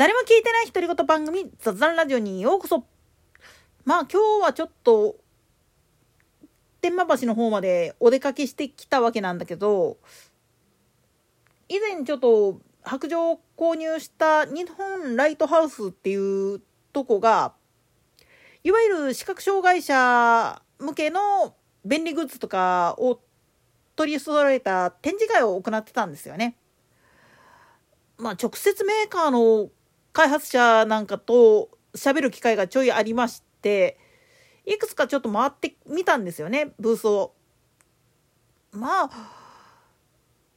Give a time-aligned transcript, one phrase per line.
[0.00, 2.86] 誰も聞いてない独り言番組雑談ラジオにようこそ。
[3.84, 5.16] まあ今日はちょっと、
[6.80, 9.98] 天満橋の方までお出かけしてきたわけなんだけど、
[11.68, 16.16] 以前ちょっと白状購入した日本ライトハウスってい
[16.54, 16.62] う
[16.94, 17.52] とこが、
[18.64, 21.54] いわゆる視覚障害者向けの
[21.84, 23.20] 便利グッズとかを
[23.96, 26.56] 取り揃えた展示会を行ってたんですよね。
[28.16, 29.68] まあ直接メーカーの
[30.12, 33.98] 開発者なんかと喋る機会がちょいありまして、
[34.66, 37.34] いくつかちょっと回ってみたんですよね、ブースを。
[38.72, 39.10] まあ、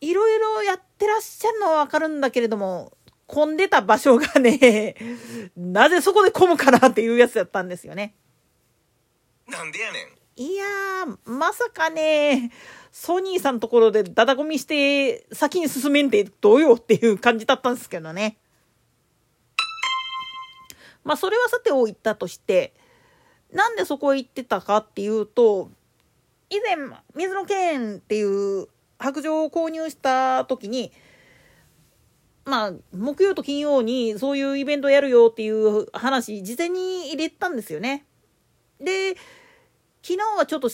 [0.00, 2.92] いろいろやってらっしゃるのはわかるんだけれども、
[3.26, 4.94] 混んでた場所がね、
[5.56, 8.14] なぜそこで混むかなっていうやつだったんですよね。
[9.48, 10.16] なんでやねん。
[10.38, 12.52] いやー、まさかね、
[12.92, 18.38] ソニーさんのところでダダゴミして先に進めんってどうよっていう感じだったんですけどね。
[21.06, 22.74] まあそれはさておいたとして、
[23.52, 25.70] なんでそこへ行ってたかっていうと、
[26.50, 26.76] 以前、
[27.14, 28.66] 水野健っていう
[28.98, 30.90] 白状を購入した時に、
[32.44, 38.04] まあ、木曜と金曜にそういうイベントやるよっていう話、事前に入れたんですよね。
[38.80, 39.14] で、
[40.02, 40.70] 昨日はちょっと、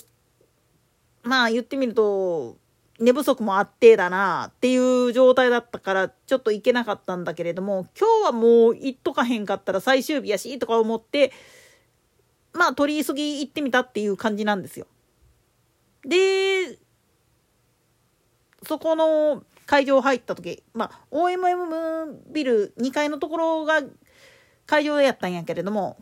[1.25, 2.57] まあ言ってみると、
[3.01, 11.33] 寝不足もあってだなっていう状態だったからちょっと行けなかったんだけれども今日はもう行っとかへんかったら最終日やしとか思って
[12.53, 14.87] まあ取り急ぎ行ってみたっていう感じなんですよ。
[16.05, 16.79] で
[18.63, 23.81] そこの会場入った時まあ OMM ビル2階のところが
[24.67, 25.97] 会場やったんやけれども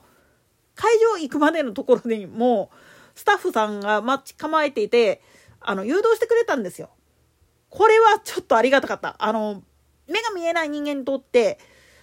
[0.74, 2.70] 会場行くまでのところにも
[3.14, 5.20] スタッフさんが待ち構えていて
[5.60, 6.90] あの、誘導してくれたんですよ。
[7.68, 9.16] これはちょっとありがたかった。
[9.18, 9.62] あの、
[10.08, 11.58] 目が見えない人間にとって、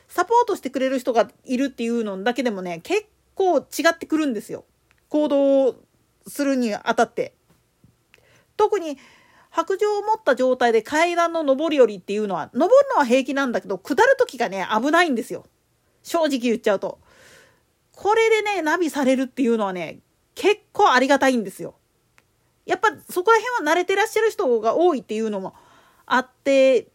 [0.07, 4.65] サポートしてくれる人がいるっていうのだけでもね、結構違ってくるんですよ。
[5.09, 5.75] 行動
[6.27, 7.33] するにあたって。
[8.55, 8.97] 特に、
[9.49, 15.45] 白状を持った状態で階段の上り下りっていうのは、登るのは平気なんだけど、下る時がね、危ないんですよ。
[16.03, 16.99] 正直言っちゃうと。
[17.91, 19.99] これでね、ナビされるっていうのはね、
[20.35, 21.75] 結構ありがたいんですよ。
[22.67, 25.55] やっぱそこら辺は慣れてらっしゃる人が多いっていうのも
[26.05, 26.87] あって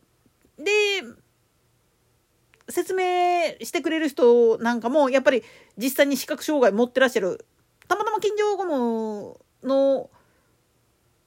[0.59, 0.71] で
[2.69, 3.05] 説明
[3.65, 5.43] してくれる人なんかもやっぱり
[5.77, 7.45] 実際に視覚障害持ってらっしゃる。
[7.89, 10.11] たまたま金城ゴムの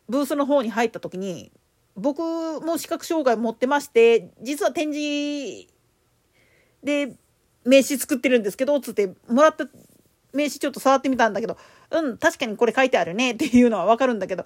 [0.07, 1.51] ブースの方に入った時に
[1.95, 2.19] 僕
[2.61, 5.67] も視覚障害持ってまして実は展示
[6.83, 7.15] で
[7.65, 9.67] 名刺作ってるんですけどつってもらった
[10.35, 11.57] 名刺ちょっと触ってみたんだけど
[11.91, 14.45] うん確かにこれ書いてあるねっていうのはわかるんだけど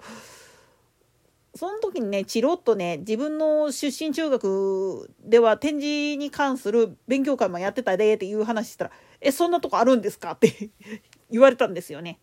[1.54, 8.90] その時にねチロッとね自分の出身中学では展示に関する勉強会もやってたでっていう話したら
[9.20, 10.70] 「えそんなとこあるんですか?」って
[11.30, 12.18] 言われたんですよね。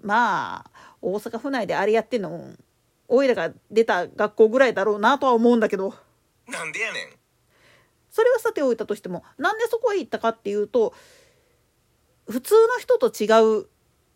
[0.00, 0.70] まあ
[1.00, 2.50] 大阪府内であれやってんの
[3.08, 5.94] おいらが出た学校ぐらいだろうなとは思うんだけど
[6.48, 7.08] なんでやねん。
[8.10, 10.92] それはさておいたとしてもなんでそこへ行ったかっていうと
[12.28, 13.26] 普通の人と違
[13.60, 13.66] う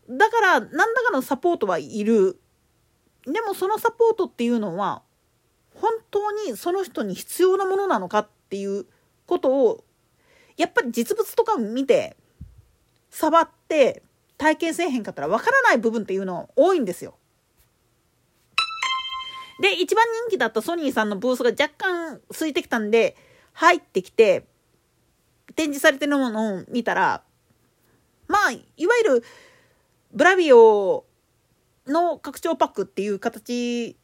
[0.08, 2.38] だから何らかのサポートはいる
[3.24, 5.02] でもそのサポートっていうのは
[5.74, 8.86] 本当にその人に必要なものなのかっていう
[9.26, 9.84] ことを
[10.56, 12.16] やっぱり実物とか見て
[13.10, 14.02] 触って
[14.38, 17.14] 体験せえへんかったらわからない部分っていうの多いんですよ。
[19.60, 23.16] で一番人気だったソニーさんのブースが若干空いてきたんで
[23.54, 24.44] 入ってきて
[25.54, 27.22] 展示されてるものを見たら
[28.28, 29.24] まあいわゆる
[30.12, 31.04] ブラビオ
[31.86, 33.96] の拡張パックっていう形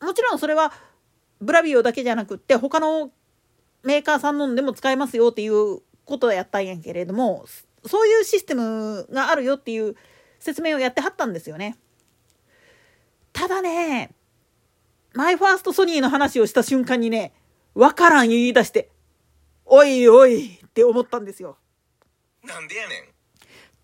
[0.00, 0.72] もちろんそれは
[1.40, 3.10] ブラビオだけじゃなくって他の
[3.82, 7.46] メーカーさんのでも使えますよっていうことをやったんやけれども
[7.86, 9.96] そういうシステムがあるよっていう
[10.38, 11.76] 説明をやってはったんですよね。
[13.32, 14.10] ただね
[15.14, 17.32] マイファーストソニーの話をした瞬間にね
[17.74, 18.90] わからん言い出して
[19.64, 21.56] おいおいって思ったんですよ。
[22.42, 23.19] なんでやねん。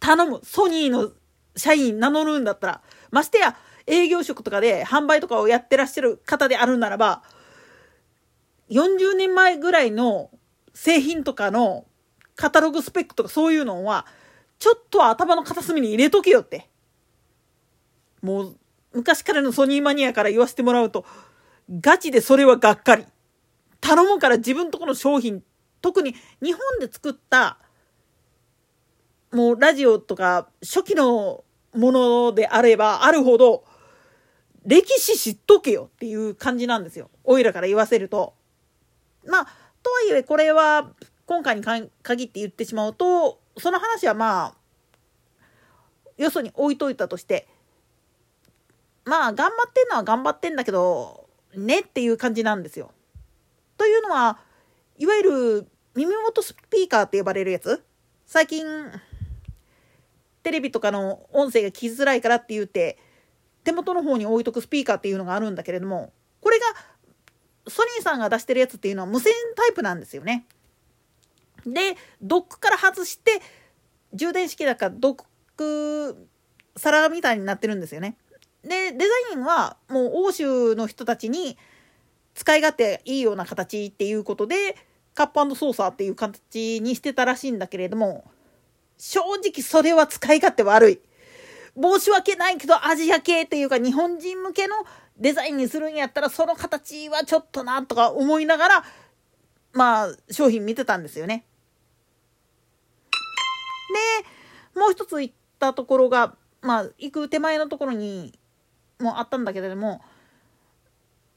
[0.01, 1.11] 頼むソニーの
[1.57, 3.57] 社員名乗るんだったら、ましてや
[3.87, 7.23] 営業職とかで販売とかをやってらっしゃる方であるならば、
[8.71, 10.31] 40年前ぐらいの
[10.75, 11.87] 製品とかの
[12.35, 14.07] カタログスペックとかそういうのは、
[14.59, 16.69] ちょっと頭の片隅に入れとけよって。
[18.23, 18.57] もう、
[18.93, 21.05] 昔からのソニーマニアから言わせてもらうと、
[21.71, 23.05] ガチでそれはがっかり。
[23.81, 25.43] 頼むから自分とこの商品、
[25.81, 27.59] 特に日本で作った
[29.37, 31.45] もうラジオとか初期の
[31.75, 33.65] ものであればあるほど
[34.65, 37.11] 歴史知っとけよっていう感じなんですよ。
[37.23, 38.33] おいらから言わせると。
[39.27, 39.45] まあ、
[39.83, 40.91] とはいえこれは
[41.27, 44.55] 今回に限って言ってしまうとその話はま
[45.39, 45.43] あ
[46.17, 47.47] よそに置いといたとして
[49.05, 52.91] まあ頑張ってんのは頑張ってんだけどねっていう感じなんですよ。
[53.77, 54.39] というのは
[54.97, 57.85] いわゆる耳元スピーカーって呼ばれるやつ？
[58.25, 58.65] 最近
[60.47, 62.99] テレビとかの音声が聞きづらいからって言って
[63.65, 66.67] 手元の方に置いとくスピーカーっていうのがあるんだけれどもこれが
[67.69, 70.47] ソニーさんが出してるやつっていうのは無線タイプなんですよね。
[71.67, 73.43] でドックから外して
[74.15, 75.25] 充電式だからドッ
[75.57, 76.29] ク
[76.77, 78.17] 皿みたいになってるんですよね。
[78.63, 79.05] でデザ
[79.35, 81.59] インはもう欧州の人たちに
[82.35, 84.77] 使い勝手いいような形っていうことで
[85.13, 88.31] カップソーサーっていう形にしてたらしいんだけれども
[88.99, 91.01] 正直それは使い勝手悪い。
[91.81, 94.77] 申し訳ないけどアジア系っていうか日本人向けの
[95.19, 98.85] デザインにするんやったらその形はちょっとなとか思いながら
[99.73, 101.45] まあ商品見てたんですよね。
[104.75, 108.39] でもう一つ行ったところがまあ行く手前のところに
[108.99, 110.01] もあったんだけれども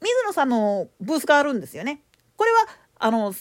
[0.01, 2.01] 水野さんのブースがあるんですよね。
[2.38, 2.65] これは
[3.00, 3.33] あの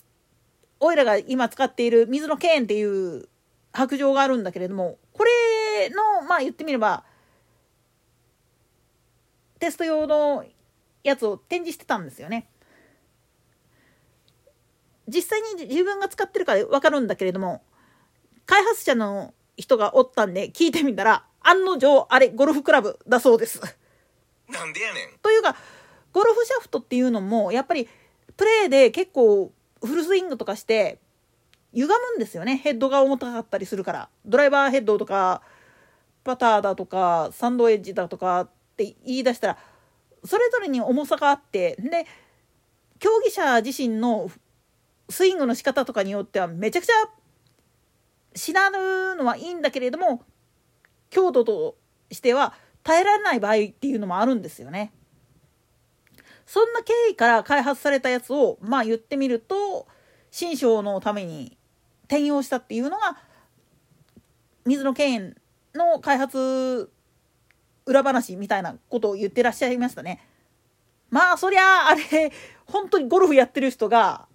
[0.81, 3.29] おいらが今使っている水野ケーンっていう
[3.73, 7.05] 白状があるんだけれどもこれのまあ言ってみれば
[9.59, 10.45] テスト用の
[11.03, 12.49] やつを展示してたんですよね。
[15.09, 17.63] 実際に自分が使ってるから分かるんだけれども
[18.45, 23.61] 開発者の人がおったんで聞いてみたら案の定あれゴルフクラブだそうです。
[24.49, 25.19] なんでやねん。
[25.23, 25.57] というか
[26.13, 27.89] ゴルフシャフトっていうのもやっぱり
[28.37, 30.99] プレーで結構フルスイングとかして
[31.73, 35.43] 歪むんですよねヘッドが重たかったりするからドライバーヘッドとか
[36.25, 39.59] パターだとかサンドエッジだとかって言い出したら
[40.25, 42.07] それぞれに重さがあってで
[42.99, 44.31] 競技者自身の
[45.09, 46.93] スイングの仕方とかによってはめちゃくちゃ
[48.35, 50.23] 死なぬのはいいんだけれども
[51.11, 51.77] 強度と
[52.11, 54.93] しては耐えられない場合っていうのもあるんですよね。
[56.47, 59.87] そんな経緯から開発されたやつをまあ言ってみると
[60.31, 61.58] 新章のために
[62.09, 63.19] 転用したっていうのが
[64.67, 65.37] 水野健
[65.75, 66.91] の開発
[67.87, 70.21] 裏話みたいなことを言ってらっしゃいましたね。
[71.11, 72.33] まあそりゃあれ
[72.67, 74.27] 本当にゴルフやってる人が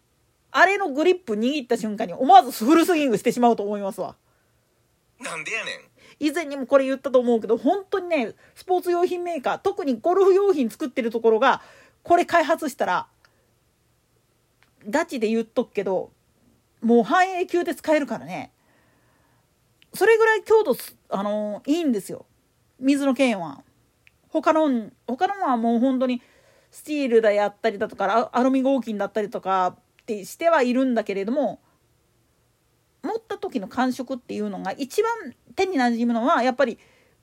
[0.51, 4.15] あれのグリップ握った瞬間に思わずフルスイングしてしまうと思いますわ。
[5.19, 5.75] なんでやねん。
[6.19, 11.61] 以前にもこれ言ったと思うけど本当にねスポーツ用品メーカー特にゴルフ用品作ってるところが
[12.03, 13.07] これ開発したら
[14.89, 16.11] ガチで言っとくけど
[16.83, 18.51] もう半永久で使えるからね。
[19.93, 20.75] それぐらい強度
[21.09, 22.25] あの、いいんですよ。
[22.79, 23.63] 水の剣は。
[24.29, 26.21] 他の他のはもう本当に
[26.71, 31.61] スチールでやったりだとかアルミ合金だったりとかってしてはいるんだけれども
[33.03, 36.79] 持った時の感触っていうのが一番手になじむのはやっぱり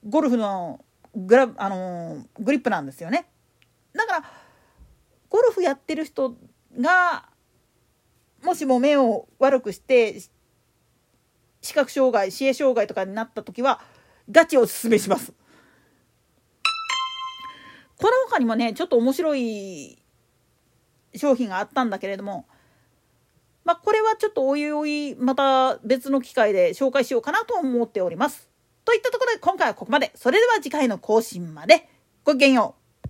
[0.08, 0.84] ゴルフの
[1.16, 3.26] グラあの、グリップなんですよね。
[3.92, 4.24] だから
[5.28, 6.36] ゴルフやってる人
[6.80, 7.28] が
[8.42, 10.20] もしも目を悪くして
[11.60, 13.80] 視覚障害視野障害とかになった時は
[14.30, 15.32] ガチおすすめします。
[17.96, 19.98] この他にもねちょっと面白い
[21.14, 22.46] 商品があったんだけれども
[23.64, 28.48] まあこれはちょっとおいおいまた別の機会で紹介しようかなと思っております。
[28.84, 30.10] といったところで今回はここまで。
[30.14, 31.88] それでは次回の更新まで。
[32.24, 32.79] ごきげんよう。